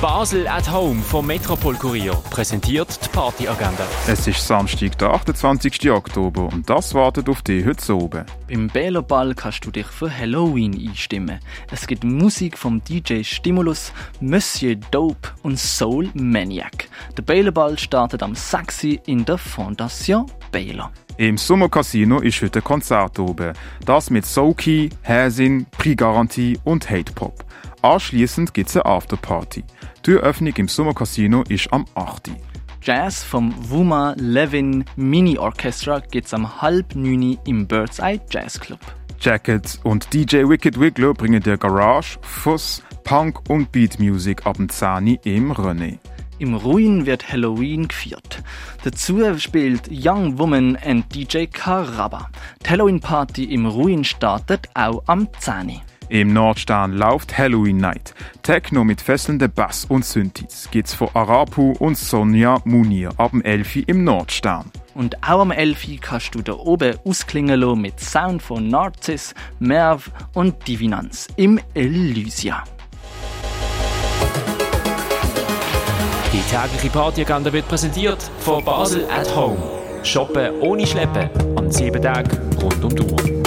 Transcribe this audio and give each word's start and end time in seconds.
Basel 0.00 0.48
at 0.48 0.72
Home 0.72 1.02
vom 1.02 1.26
Metropol 1.26 1.74
Kurier 1.74 2.14
präsentiert 2.30 2.98
die 3.04 3.08
Partyagenda. 3.10 3.86
Es 4.06 4.26
ist 4.26 4.46
Samstag, 4.46 4.96
der 4.96 5.10
28. 5.10 5.90
Oktober 5.90 6.48
und 6.50 6.70
das 6.70 6.94
wartet 6.94 7.28
auf 7.28 7.42
dich 7.42 7.66
heute 7.66 7.94
oben. 7.94 8.24
Beim 8.48 8.68
Belo 8.68 9.02
Ball 9.02 9.34
kannst 9.34 9.66
du 9.66 9.70
dich 9.70 9.84
für 9.84 10.10
Halloween 10.10 10.88
einstimmen. 10.88 11.38
Es 11.70 11.86
gibt 11.86 12.02
Musik 12.02 12.56
vom 12.56 12.82
DJ 12.82 13.24
Stimulus, 13.24 13.92
Monsieur 14.20 14.76
Dope 14.90 15.28
und 15.42 15.58
Soul 15.58 16.08
Maniac. 16.14 16.88
Der 17.18 17.22
Belo 17.22 17.52
Ball 17.52 17.78
startet 17.78 18.22
am 18.22 18.34
6. 18.34 18.84
in 19.04 19.26
der 19.26 19.36
Fondation 19.36 20.24
Baylor. 20.50 20.90
Im 21.18 21.36
Sommercasino 21.36 22.20
ist 22.20 22.40
heute 22.40 22.60
ein 22.60 22.64
Konzert 22.64 23.18
oben. 23.18 23.52
Das 23.84 24.08
mit 24.08 24.24
Soulkey, 24.24 24.88
Häsin, 25.02 25.66
Prix-Garantie 25.72 26.58
und 26.64 26.88
Hate 26.88 27.12
Pop. 27.12 27.44
Anschließend 27.82 28.52
gibt 28.52 28.68
es 28.68 28.76
eine 28.76 28.86
Afterparty. 28.86 29.64
Die 30.06 30.12
Eröffnung 30.12 30.54
im 30.56 30.66
Sommercasino 30.66 31.42
ist 31.50 31.70
am 31.74 31.84
8. 31.94 32.30
Jazz 32.80 33.22
vom 33.22 33.54
Wuma 33.68 34.14
Levin 34.16 34.82
Mini 34.96 35.36
Orchestra 35.36 36.00
gibt's 36.00 36.32
am 36.32 36.62
halb 36.62 36.94
neun 36.94 37.36
im 37.44 37.66
Bird's 37.66 37.98
Eye 37.98 38.18
Jazz 38.30 38.58
Club. 38.58 38.80
Jacket 39.20 39.78
und 39.84 40.10
DJ 40.14 40.48
Wicked 40.48 40.80
Wiggler 40.80 41.12
bringen 41.12 41.42
dir 41.42 41.58
Garage, 41.58 42.18
Fuss, 42.22 42.82
Punk 43.04 43.50
und 43.50 43.70
Beat 43.72 44.00
Music 44.00 44.46
ab 44.46 44.56
dem 44.56 44.70
10 44.70 45.18
im 45.24 45.52
René. 45.52 45.98
Im 46.38 46.54
Ruin 46.54 47.04
wird 47.04 47.30
Halloween 47.30 47.86
gefeiert. 47.86 48.42
Dazu 48.82 49.20
spielt 49.36 49.90
Young 49.90 50.38
Woman 50.38 50.78
und 50.82 51.14
DJ 51.14 51.44
Karaba. 51.44 52.30
Die 52.64 52.70
Halloween 52.70 53.00
Party 53.00 53.44
im 53.52 53.66
Ruin 53.66 54.04
startet 54.04 54.70
auch 54.72 55.02
am 55.06 55.28
10. 55.40 55.82
Im 56.10 56.32
Nordstern 56.32 56.94
läuft 56.94 57.38
Halloween 57.38 57.76
Night. 57.76 58.14
Techno 58.42 58.82
mit 58.82 59.00
fesselnden 59.00 59.52
Bass 59.52 59.84
und 59.84 60.04
Synthes 60.04 60.68
gibt's 60.72 60.92
von 60.92 61.08
Arapu 61.14 61.70
und 61.78 61.96
Sonja 61.96 62.58
Munir 62.64 63.12
ab 63.16 63.30
dem 63.30 63.42
11 63.42 63.86
im 63.86 64.02
Nordstern. 64.02 64.72
Und 64.94 65.22
auch 65.22 65.40
am 65.40 65.52
11 65.52 66.00
kannst 66.00 66.34
du 66.34 66.42
da 66.42 66.54
oben 66.54 66.98
ausklingen 67.04 67.60
lassen 67.60 67.80
mit 67.80 68.00
Sound 68.00 68.42
von 68.42 68.66
Narcis, 68.66 69.36
Merv 69.60 70.10
und 70.34 70.66
Divinanz 70.66 71.28
im 71.36 71.60
Elysia. 71.74 72.64
Die 76.32 76.42
tägliche 76.50 76.90
Partyagenda 76.90 77.52
wird 77.52 77.68
präsentiert 77.68 78.20
von 78.40 78.64
Basel 78.64 79.06
at 79.08 79.32
Home. 79.36 79.58
Shoppen 80.02 80.60
ohne 80.60 80.84
Schleppen 80.88 81.30
an 81.56 81.70
sieben 81.70 82.02
Tagen 82.02 82.36
rund 82.60 82.84
um 82.84 82.96
die 82.96 83.02
Uhr. 83.02 83.39